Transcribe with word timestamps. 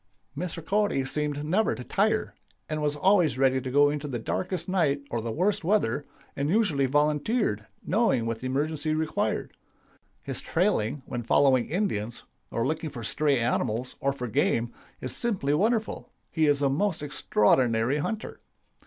"Mr. 0.35 0.65
Cody 0.65 1.05
seemed 1.05 1.43
never 1.45 1.75
to 1.75 1.83
tire, 1.83 2.33
and 2.67 2.81
was 2.81 2.95
always 2.95 3.37
ready 3.37 3.61
to 3.61 3.69
go 3.69 3.91
in 3.91 3.99
the 3.99 4.17
darkest 4.17 4.67
night 4.67 5.03
or 5.11 5.21
the 5.21 5.31
worst 5.31 5.63
weather, 5.63 6.07
and 6.35 6.49
usually 6.49 6.87
volunteered, 6.87 7.67
knowing 7.85 8.25
what 8.25 8.39
the 8.39 8.47
emergency 8.47 8.95
required. 8.95 9.53
His 10.23 10.41
trailing, 10.41 11.03
when 11.05 11.21
following 11.21 11.67
Indians, 11.69 12.23
or 12.49 12.65
looking 12.65 12.89
for 12.89 13.03
stray 13.03 13.37
animals, 13.37 13.95
or 13.99 14.11
for 14.11 14.27
game, 14.27 14.73
is 15.01 15.15
simply 15.15 15.53
wonderful. 15.53 16.09
He 16.31 16.47
is 16.47 16.63
a 16.63 16.69
most 16.71 17.03
extraordinary 17.03 17.99
hunter. 17.99 18.41